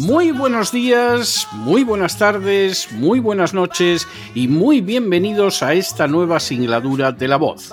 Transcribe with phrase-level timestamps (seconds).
[0.00, 6.40] Muy buenos días, muy buenas tardes, muy buenas noches y muy bienvenidos a esta nueva
[6.40, 7.70] singladura de La Voz.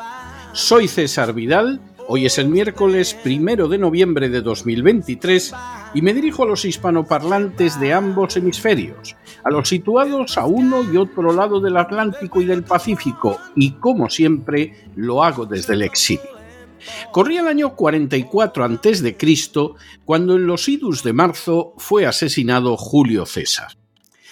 [0.52, 5.53] Soy César Vidal, hoy es el miércoles primero de noviembre de 2023
[5.94, 10.97] y me dirijo a los hispanoparlantes de ambos hemisferios, a los situados a uno y
[10.97, 16.37] otro lado del Atlántico y del Pacífico y como siempre lo hago desde el exilio.
[17.12, 19.18] Corría el año 44 a.C.
[20.06, 23.78] cuando en los idus de marzo fue asesinado Julio César.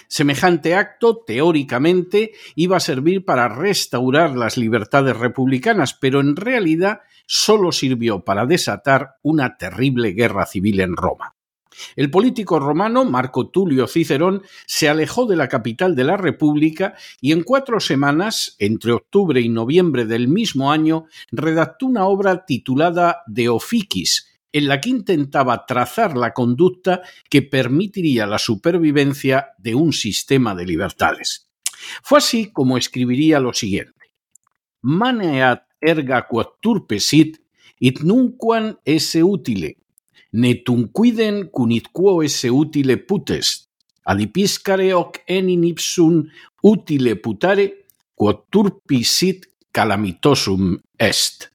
[0.08, 7.72] Semejante acto, teóricamente, iba a servir para restaurar las libertades republicanas, pero en realidad solo
[7.72, 11.35] sirvió para desatar una terrible guerra civil en Roma.
[11.94, 17.32] El político romano Marco Tulio Cicerón se alejó de la capital de la República y
[17.32, 23.48] en cuatro semanas, entre octubre y noviembre del mismo año, redactó una obra titulada De
[23.48, 30.54] Officis, en la que intentaba trazar la conducta que permitiría la supervivencia de un sistema
[30.54, 31.50] de libertades.
[32.02, 34.14] Fue así como escribiría lo siguiente:
[34.82, 37.36] Maneat erga quod turpe sit,
[37.78, 39.76] it nunquam esse utile,
[40.36, 43.70] ne tunquiden cunit quo esse utile putest,
[44.04, 46.26] adipiscare hoc enin ipsum
[46.62, 47.66] utile putare,
[48.14, 51.48] quod turpi sit calamitosum est.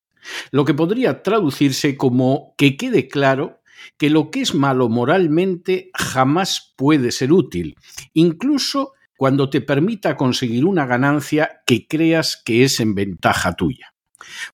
[0.52, 3.62] Lo que podría traducirse como que quede claro
[3.98, 7.76] que lo que es malo moralmente jamás puede ser útil,
[8.14, 13.94] incluso cuando te permita conseguir una ganancia que creas que es en ventaja tuya.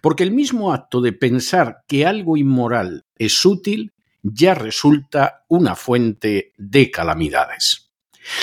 [0.01, 6.53] Porque el mismo acto de pensar que algo inmoral es útil ya resulta una fuente
[6.57, 7.91] de calamidades.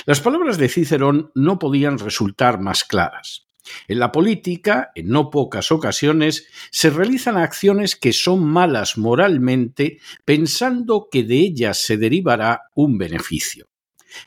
[0.06, 3.46] Las palabras de Cicerón no podían resultar más claras.
[3.88, 11.08] En la política, en no pocas ocasiones, se realizan acciones que son malas moralmente pensando
[11.10, 13.66] que de ellas se derivará un beneficio.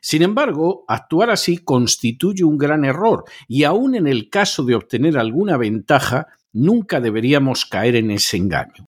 [0.01, 5.17] Sin embargo, actuar así constituye un gran error y aun en el caso de obtener
[5.17, 8.87] alguna ventaja, nunca deberíamos caer en ese engaño.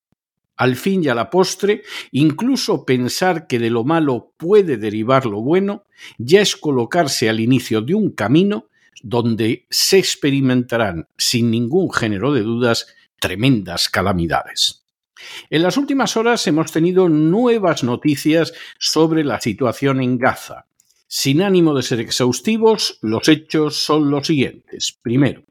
[0.60, 5.40] Al fin y a la postre, incluso pensar que de lo malo puede derivar lo
[5.40, 5.86] bueno,
[6.18, 8.68] ya es colocarse al inicio de un camino
[9.02, 12.88] donde se experimentarán, sin ningún género de dudas,
[13.22, 14.84] tremendas calamidades.
[15.50, 20.66] En las últimas horas hemos tenido nuevas noticias sobre la situación en Gaza.
[21.08, 24.98] Sin ánimo de ser exhaustivos, los hechos son los siguientes.
[25.02, 25.44] Primero,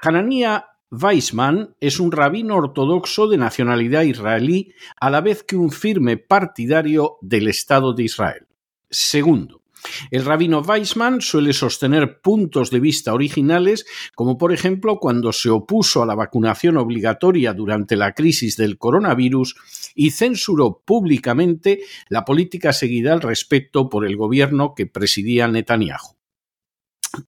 [0.00, 6.16] Hanania Weissman es un rabino ortodoxo de nacionalidad israelí, a la vez que un firme
[6.16, 8.48] partidario del Estado de Israel.
[8.90, 9.62] Segundo,
[10.10, 16.02] el rabino Weissman suele sostener puntos de vista originales, como por ejemplo cuando se opuso
[16.02, 19.54] a la vacunación obligatoria durante la crisis del coronavirus
[19.94, 26.19] y censuró públicamente la política seguida al respecto por el gobierno que presidía Netanyahu.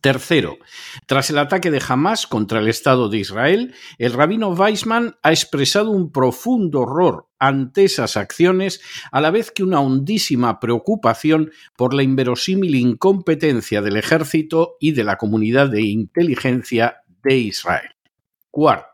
[0.01, 0.59] Tercero,
[1.07, 5.91] tras el ataque de Hamas contra el Estado de Israel, el rabino Weissman ha expresado
[5.91, 12.05] un profundo horror ante esas acciones, a la vez que una hondísima preocupación por la
[12.05, 17.91] inverosímil incompetencia del ejército y de la comunidad de inteligencia de Israel.
[18.53, 18.92] Cuarto,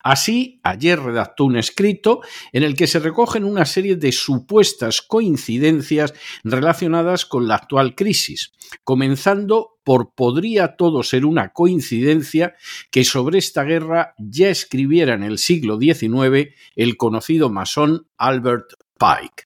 [0.00, 2.20] Así, ayer redactó un escrito
[2.52, 6.14] en el que se recogen una serie de supuestas coincidencias
[6.44, 8.52] relacionadas con la actual crisis,
[8.84, 12.54] comenzando por podría todo ser una coincidencia
[12.90, 19.44] que sobre esta guerra ya escribiera en el siglo XIX el conocido masón Albert Pike.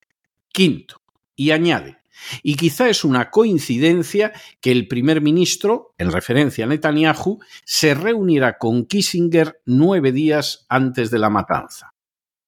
[0.53, 1.01] Quinto,
[1.37, 2.02] y añade,
[2.43, 8.59] y quizá es una coincidencia que el primer ministro, en referencia a Netanyahu, se reuniera
[8.59, 11.95] con Kissinger nueve días antes de la matanza.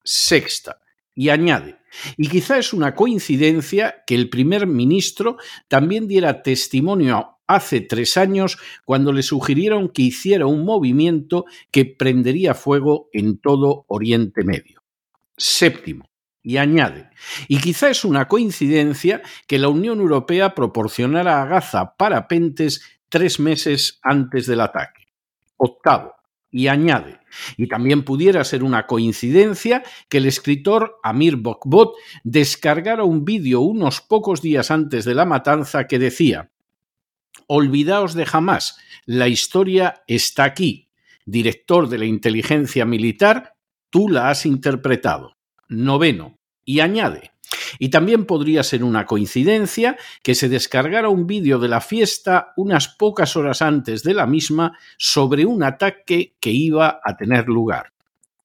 [0.03, 0.81] Sexta.
[1.17, 1.77] Y añade,
[2.17, 5.37] y quizá es una coincidencia que el primer ministro
[5.69, 12.55] también diera testimonio hace tres años cuando le sugirieron que hiciera un movimiento que prendería
[12.55, 14.83] fuego en todo Oriente Medio.
[15.37, 16.05] Séptimo,
[16.45, 17.09] y añade,
[17.49, 23.99] y quizá es una coincidencia que la Unión Europea proporcionara a Gaza parapentes tres meses
[24.03, 25.09] antes del ataque.
[25.57, 26.15] Octavo,
[26.51, 27.19] y añade,
[27.57, 34.03] y también pudiera ser una coincidencia que el escritor Amir Bokbot descargara un vídeo unos
[34.03, 36.51] pocos días antes de la matanza que decía,
[37.47, 40.91] Olvidaos de jamás, la historia está aquí.
[41.27, 43.57] Director de la inteligencia militar,
[43.91, 45.34] tú la has interpretado.
[45.69, 46.39] Noveno.
[46.65, 47.35] Y añade,
[47.79, 52.89] y también podría ser una coincidencia que se descargara un vídeo de la fiesta unas
[52.89, 57.93] pocas horas antes de la misma sobre un ataque que iba a tener lugar.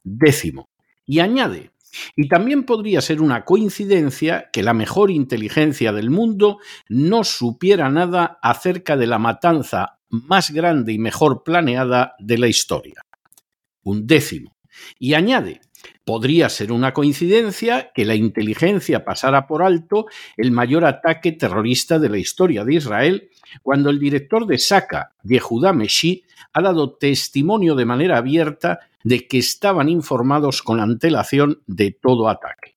[0.03, 0.69] Décimo.
[1.05, 1.71] Y añade,
[2.15, 8.39] y también podría ser una coincidencia que la mejor inteligencia del mundo no supiera nada
[8.41, 13.05] acerca de la matanza más grande y mejor planeada de la historia.
[13.83, 14.55] Un décimo.
[14.97, 15.61] Y añade,
[16.03, 22.09] Podría ser una coincidencia que la inteligencia pasara por alto el mayor ataque terrorista de
[22.09, 23.29] la historia de Israel
[23.61, 26.23] cuando el director de Saka, Yehuda Meshi,
[26.53, 32.75] ha dado testimonio de manera abierta de que estaban informados con antelación de todo ataque.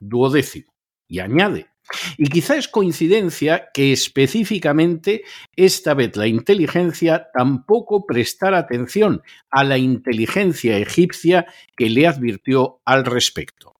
[0.00, 0.72] Duodécimo.
[1.08, 1.68] Y añade,
[2.16, 5.22] y quizá es coincidencia que específicamente
[5.56, 11.46] esta vez la inteligencia tampoco prestara atención a la inteligencia egipcia
[11.76, 13.74] que le advirtió al respecto.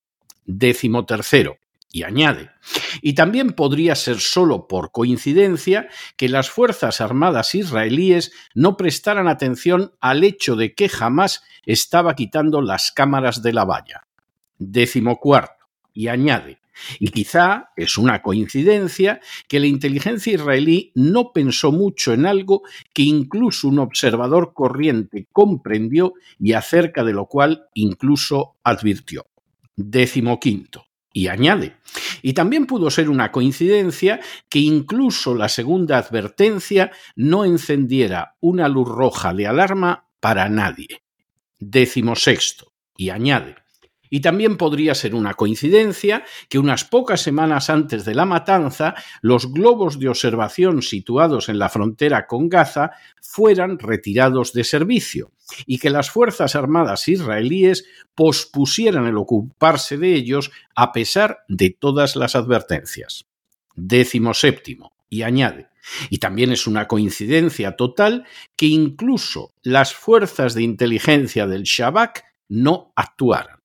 [0.44, 1.58] Décimo tercero.
[1.90, 2.50] Y añade,
[3.02, 5.86] y también podría ser solo por coincidencia
[6.16, 12.62] que las Fuerzas Armadas israelíes no prestaran atención al hecho de que jamás estaba quitando
[12.62, 14.08] las cámaras de la valla.
[14.58, 15.66] Décimo cuarto.
[15.92, 16.58] Y añade,
[16.98, 22.62] y quizá es una coincidencia que la inteligencia israelí no pensó mucho en algo
[22.92, 29.26] que incluso un observador corriente comprendió y acerca de lo cual incluso advirtió.
[29.76, 30.86] Décimo quinto.
[31.16, 31.76] Y añade,
[32.22, 34.18] y también pudo ser una coincidencia
[34.48, 41.04] que incluso la segunda advertencia no encendiera una luz roja de alarma para nadie.
[41.60, 42.72] Décimo sexto.
[42.96, 43.54] Y añade,
[44.14, 49.52] y también podría ser una coincidencia que unas pocas semanas antes de la matanza, los
[49.52, 55.32] globos de observación situados en la frontera con Gaza fueran retirados de servicio
[55.66, 62.14] y que las Fuerzas Armadas israelíes pospusieran el ocuparse de ellos a pesar de todas
[62.14, 63.26] las advertencias.
[63.74, 64.92] Décimo séptimo.
[65.10, 65.70] Y añade,
[66.08, 72.92] y también es una coincidencia total que incluso las fuerzas de inteligencia del Shabak no
[72.94, 73.63] actuaran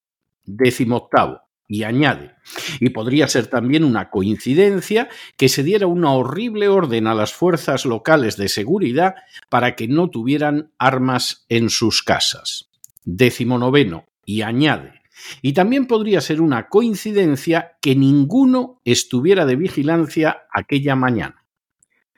[0.91, 2.31] octavo y añade,
[2.79, 5.07] y podría ser también una coincidencia
[5.37, 9.15] que se diera una horrible orden a las fuerzas locales de seguridad
[9.49, 12.71] para que no tuvieran armas en sus casas.
[13.05, 15.01] Décimo noveno, y añade,
[15.41, 21.45] y también podría ser una coincidencia que ninguno estuviera de vigilancia aquella mañana.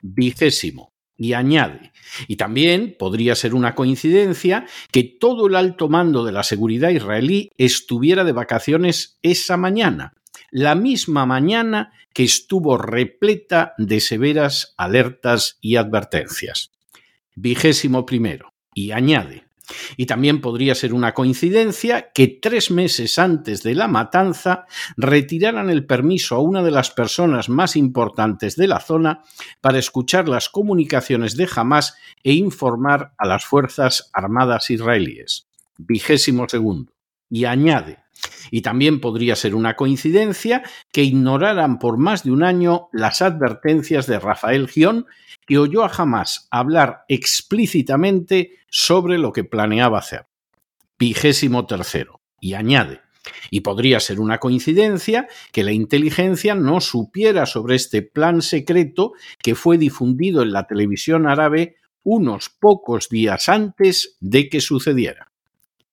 [0.01, 0.90] Vigésimo,
[1.21, 1.91] y añade,
[2.27, 7.51] y también podría ser una coincidencia que todo el alto mando de la seguridad israelí
[7.59, 10.13] estuviera de vacaciones esa mañana,
[10.49, 16.71] la misma mañana que estuvo repleta de severas alertas y advertencias.
[17.35, 18.53] Vigésimo primero.
[18.73, 19.43] Y añade,
[19.97, 24.65] y también podría ser una coincidencia que tres meses antes de la matanza
[24.97, 29.23] retiraran el permiso a una de las personas más importantes de la zona
[29.61, 35.47] para escuchar las comunicaciones de Hamas e informar a las Fuerzas Armadas israelíes.
[35.77, 36.91] Vigésimo segundo.
[37.31, 37.99] Y añade,
[38.51, 44.05] y también podría ser una coincidencia que ignoraran por más de un año las advertencias
[44.05, 45.07] de Rafael Gion,
[45.47, 50.27] que oyó a Hamas hablar explícitamente sobre lo que planeaba hacer.
[50.99, 52.21] Vigésimo tercero.
[52.39, 53.01] Y añade,
[53.49, 59.55] y podría ser una coincidencia que la inteligencia no supiera sobre este plan secreto que
[59.55, 65.31] fue difundido en la televisión árabe unos pocos días antes de que sucediera.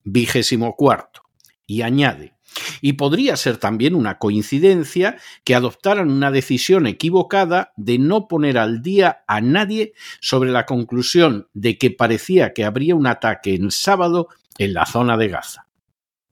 [0.04, 1.27] Vigésimo cuarto.
[1.70, 2.32] Y añade,
[2.80, 8.82] y podría ser también una coincidencia que adoptaran una decisión equivocada de no poner al
[8.82, 14.28] día a nadie sobre la conclusión de que parecía que habría un ataque en sábado
[14.56, 15.66] en la zona de Gaza.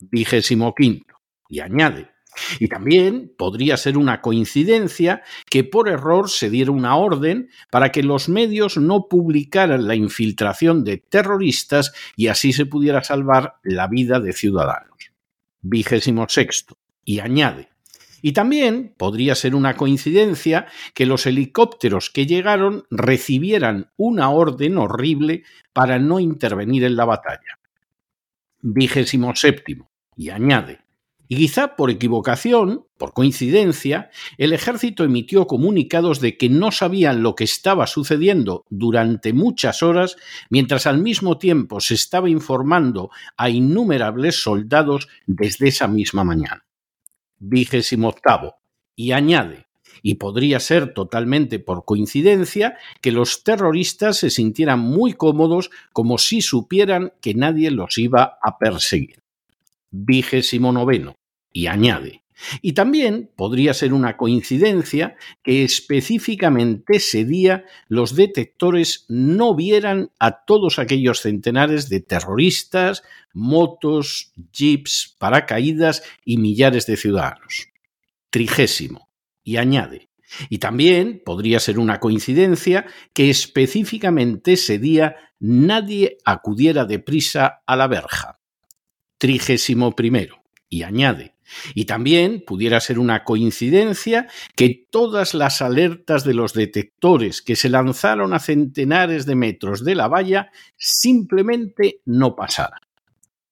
[0.01, 1.15] Vigésimo quinto.
[1.49, 2.11] Y añade,
[2.59, 8.03] y también podría ser una coincidencia que por error se diera una orden para que
[8.03, 14.19] los medios no publicaran la infiltración de terroristas y así se pudiera salvar la vida
[14.19, 14.97] de ciudadanos
[15.69, 17.69] vigésimo sexto, y añade,
[18.23, 25.45] Y también podría ser una coincidencia que los helicópteros que llegaron recibieran una orden horrible
[25.73, 27.59] para no intervenir en la batalla.
[28.63, 29.91] Vigésimo séptimo.
[30.17, 30.81] Y añade,
[31.29, 37.35] y quizá por equivocación, por coincidencia, el ejército emitió comunicados de que no sabían lo
[37.35, 40.17] que estaba sucediendo durante muchas horas,
[40.51, 46.65] mientras al mismo tiempo se estaba informando a innumerables soldados desde esa misma mañana.
[47.39, 48.57] Vigésimo octavo.
[48.95, 49.67] Y añade,
[50.03, 56.41] y podría ser totalmente por coincidencia, que los terroristas se sintieran muy cómodos como si
[56.41, 59.26] supieran que nadie los iba a perseguir
[60.05, 61.15] vigésimo noveno,
[61.53, 62.23] y añade,
[62.61, 70.45] y también podría ser una coincidencia que específicamente ese día los detectores no vieran a
[70.45, 77.69] todos aquellos centenares de terroristas, motos, jeeps, paracaídas y millares de ciudadanos.
[78.31, 79.09] Trigésimo.
[79.43, 80.11] Y añade,
[80.51, 87.87] y también podría ser una coincidencia que específicamente ese día nadie acudiera deprisa a la
[87.87, 88.36] verja
[89.19, 90.43] trigésimo primero.
[90.69, 91.37] Y añade,
[91.75, 97.69] y también pudiera ser una coincidencia que todas las alertas de los detectores que se
[97.69, 102.81] lanzaron a centenares de metros de la valla simplemente no pasaran.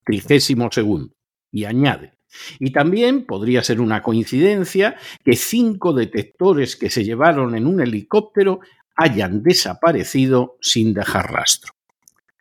[0.04, 1.14] Trigésimo segundo.
[1.52, 2.14] Y añade,
[2.58, 8.60] y también podría ser una coincidencia que cinco detectores que se llevaron en un helicóptero
[8.96, 11.74] hayan desaparecido sin dejar rastro.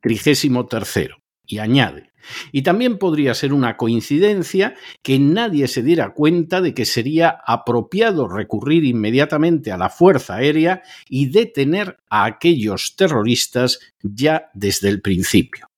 [0.01, 1.17] Trigésimo tercero.
[1.45, 2.11] Y añade,
[2.51, 8.27] y también podría ser una coincidencia que nadie se diera cuenta de que sería apropiado
[8.27, 15.69] recurrir inmediatamente a la Fuerza Aérea y detener a aquellos terroristas ya desde el principio.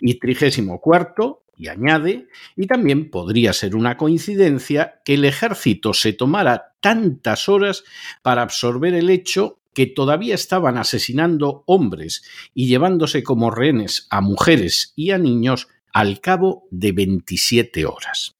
[0.00, 6.12] Y trigésimo cuarto, y añade, y también podría ser una coincidencia que el ejército se
[6.12, 7.82] tomara tantas horas
[8.22, 14.92] para absorber el hecho que todavía estaban asesinando hombres y llevándose como rehenes a mujeres
[14.96, 18.34] y a niños al cabo de 27 horas.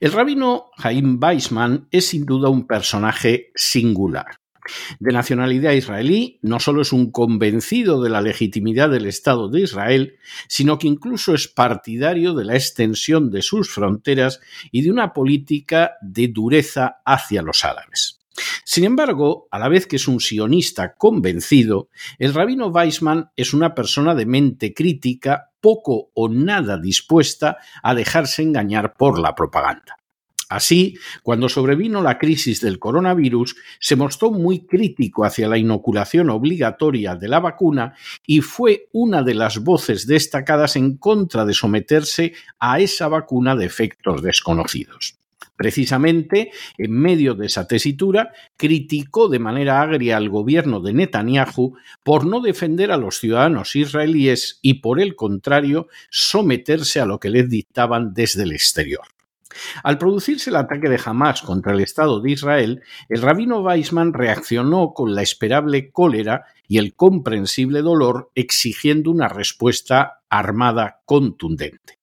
[0.00, 4.26] El rabino Jaim Weissman es sin duda un personaje singular.
[5.00, 10.16] De nacionalidad israelí, no solo es un convencido de la legitimidad del Estado de Israel,
[10.46, 15.92] sino que incluso es partidario de la extensión de sus fronteras y de una política
[16.02, 18.17] de dureza hacia los árabes.
[18.64, 23.74] Sin embargo, a la vez que es un sionista convencido, el rabino Weissman es una
[23.74, 29.98] persona de mente crítica, poco o nada dispuesta a dejarse engañar por la propaganda.
[30.48, 37.16] Así, cuando sobrevino la crisis del coronavirus, se mostró muy crítico hacia la inoculación obligatoria
[37.16, 37.94] de la vacuna
[38.26, 43.66] y fue una de las voces destacadas en contra de someterse a esa vacuna de
[43.66, 45.18] efectos desconocidos.
[45.56, 52.26] Precisamente, en medio de esa tesitura, criticó de manera agria al gobierno de Netanyahu por
[52.26, 57.48] no defender a los ciudadanos israelíes y, por el contrario, someterse a lo que les
[57.50, 59.02] dictaban desde el exterior.
[59.82, 64.92] Al producirse el ataque de Hamas contra el Estado de Israel, el rabino Weissman reaccionó
[64.94, 71.97] con la esperable cólera y el comprensible dolor, exigiendo una respuesta armada contundente.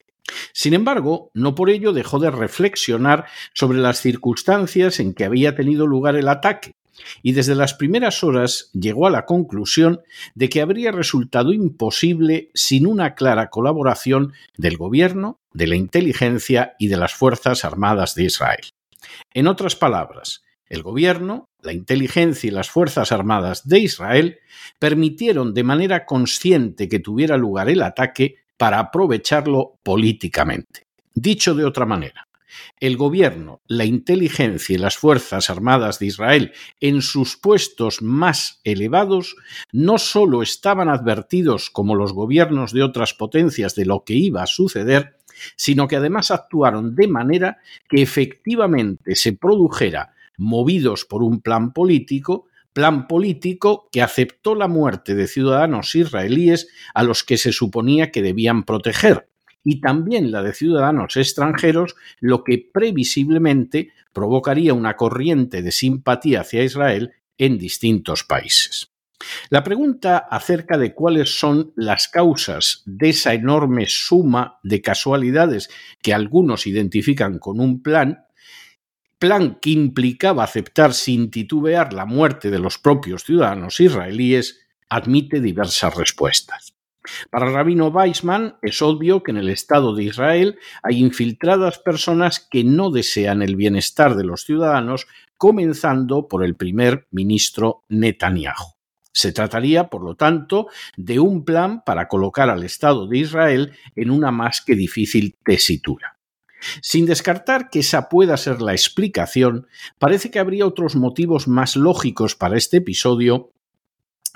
[0.54, 5.88] Sin embargo, no por ello dejó de reflexionar sobre las circunstancias en que había tenido
[5.88, 6.74] lugar el ataque,
[7.22, 10.02] y desde las primeras horas llegó a la conclusión
[10.34, 16.88] de que habría resultado imposible sin una clara colaboración del gobierno, de la inteligencia y
[16.88, 18.62] de las Fuerzas Armadas de Israel.
[19.34, 24.40] En otras palabras, el gobierno, la inteligencia y las Fuerzas Armadas de Israel
[24.80, 30.88] permitieron de manera consciente que tuviera lugar el ataque para aprovecharlo políticamente.
[31.14, 32.28] Dicho de otra manera,
[32.80, 39.36] el gobierno, la inteligencia y las Fuerzas Armadas de Israel en sus puestos más elevados
[39.72, 44.48] no solo estaban advertidos como los gobiernos de otras potencias de lo que iba a
[44.48, 45.18] suceder,
[45.56, 47.58] sino que además actuaron de manera
[47.90, 55.16] que efectivamente se produjera, movidos por un plan político, plan político que aceptó la muerte
[55.16, 59.30] de ciudadanos israelíes a los que se suponía que debían proteger,
[59.64, 66.66] y también la de ciudadanos extranjeros, lo que previsiblemente provocaría una corriente de simpatía hacia
[66.66, 68.92] Israel en distintos países.
[69.50, 75.70] La pregunta acerca de cuáles son las causas de esa enorme suma de casualidades
[76.02, 78.26] que algunos identifican con un plan
[79.20, 85.96] plan que implicaba aceptar sin titubear la muerte de los propios ciudadanos israelíes, admite diversas
[85.96, 86.76] respuestas.
[87.30, 92.64] Para rabino Weissman es obvio que en el Estado de Israel hay infiltradas personas que
[92.64, 95.08] no desean el bienestar de los ciudadanos,
[95.38, 98.74] comenzando por el primer ministro Netanyahu.
[99.12, 100.68] Se trataría, por lo tanto,
[100.98, 106.15] de un plan para colocar al Estado de Israel en una más que difícil tesitura.
[106.82, 109.68] Sin descartar que esa pueda ser la explicación,
[110.00, 113.52] parece que habría otros motivos más lógicos para este episodio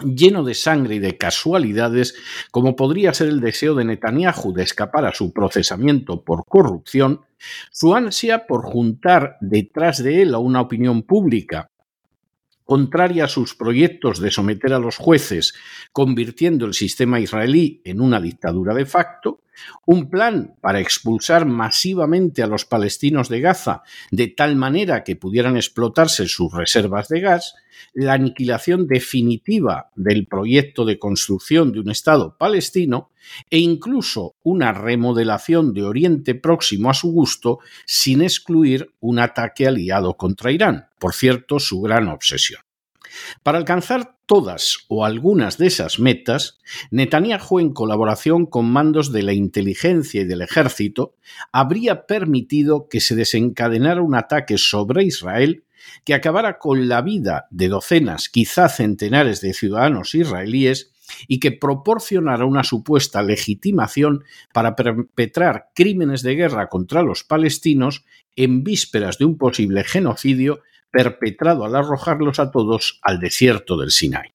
[0.03, 2.15] lleno de sangre y de casualidades,
[2.51, 7.21] como podría ser el deseo de Netanyahu de escapar a su procesamiento por corrupción,
[7.71, 11.69] su ansia por juntar detrás de él a una opinión pública
[12.69, 15.55] contraria a sus proyectos de someter a los jueces,
[15.91, 19.41] convirtiendo el sistema israelí en una dictadura de facto,
[19.88, 25.57] un plan para expulsar masivamente a los palestinos de Gaza de tal manera que pudieran
[25.57, 27.55] explotarse sus reservas de gas,
[27.93, 33.12] la aniquilación definitiva del proyecto de construcción de un Estado palestino
[33.50, 40.17] e incluso una remodelación de Oriente Próximo a su gusto sin excluir un ataque aliado
[40.17, 42.62] contra Irán, por cierto, su gran obsesión.
[43.43, 46.59] Para alcanzar todas o algunas de esas metas,
[46.91, 51.15] Netanyahu, en colaboración con mandos de la inteligencia y del ejército,
[51.51, 55.63] habría permitido que se desencadenara un ataque sobre Israel
[56.03, 60.91] que acabara con la vida de docenas, quizá centenares de ciudadanos israelíes
[61.27, 68.05] y que proporcionara una supuesta legitimación para perpetrar crímenes de guerra contra los palestinos
[68.36, 74.34] en vísperas de un posible genocidio perpetrado al arrojarlos a todos al desierto del Sinai.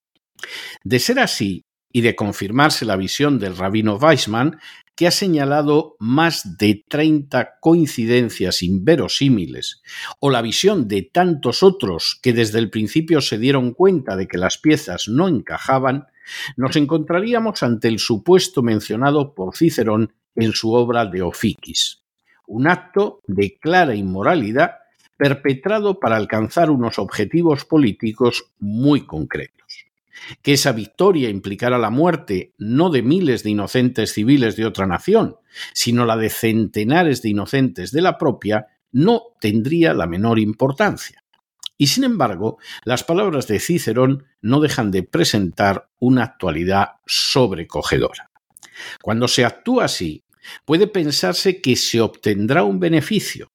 [0.83, 1.65] De ser así,
[1.97, 4.59] y de confirmarse la visión del rabino Weissman,
[4.97, 9.83] que ha señalado más de 30 coincidencias inverosímiles,
[10.21, 14.39] o la visión de tantos otros que desde el principio se dieron cuenta de que
[14.39, 16.07] las piezas no encajaban,
[16.57, 22.03] nos encontraríamos ante el supuesto mencionado por Cicerón en su obra de Ofiquis,
[22.47, 24.77] un acto de clara inmoralidad
[25.17, 29.64] perpetrado para alcanzar unos objetivos políticos muy concretos.
[30.43, 35.37] Que esa victoria implicara la muerte no de miles de inocentes civiles de otra nación,
[35.73, 41.23] sino la de centenares de inocentes de la propia, no tendría la menor importancia.
[41.77, 48.31] Y sin embargo, las palabras de Cicerón no dejan de presentar una actualidad sobrecogedora.
[49.03, 50.23] Cuando se actúa así,
[50.65, 53.51] puede pensarse que se obtendrá un beneficio,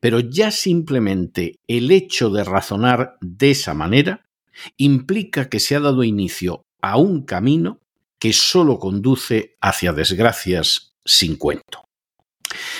[0.00, 4.29] pero ya simplemente el hecho de razonar de esa manera
[4.76, 7.80] implica que se ha dado inicio a un camino
[8.18, 11.88] que solo conduce hacia desgracias sin cuento.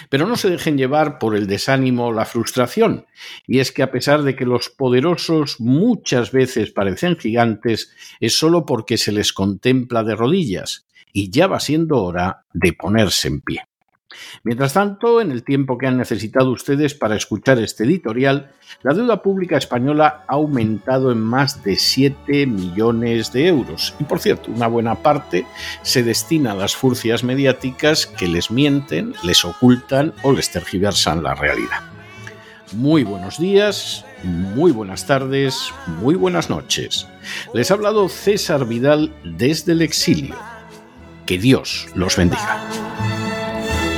[0.08, 3.06] Pero no se dejen llevar por el desánimo o la frustración,
[3.46, 8.66] y es que a pesar de que los poderosos muchas veces parecen gigantes, es solo
[8.66, 13.69] porque se les contempla de rodillas, y ya va siendo hora de ponerse en pie.
[14.42, 19.22] Mientras tanto, en el tiempo que han necesitado ustedes para escuchar este editorial, la deuda
[19.22, 23.94] pública española ha aumentado en más de 7 millones de euros.
[23.98, 25.46] Y por cierto, una buena parte
[25.82, 31.34] se destina a las furcias mediáticas que les mienten, les ocultan o les tergiversan la
[31.34, 31.80] realidad.
[32.72, 37.08] Muy buenos días, muy buenas tardes, muy buenas noches.
[37.52, 40.36] Les ha hablado César Vidal desde el exilio.
[41.26, 42.60] Que Dios los bendiga.